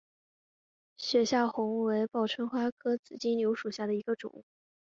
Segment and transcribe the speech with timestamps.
[0.97, 4.43] 雪下红为报春花科紫金牛属下的一个种。